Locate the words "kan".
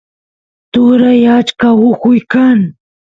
2.31-2.59